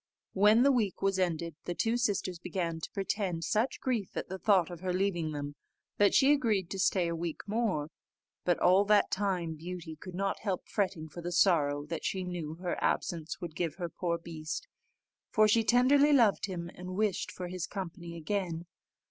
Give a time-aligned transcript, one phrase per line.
[0.33, 4.39] When the week was ended, the two sisters began to pretend such grief at the
[4.39, 5.53] thought of her leaving them,
[5.99, 7.91] that she agreed to stay a week more:
[8.43, 12.55] but all that time Beauty could not help fretting for the sorrow that she knew
[12.55, 14.67] her absence would give her poor beast;
[15.29, 18.65] for she tenderly loved him, and much wished for his company again.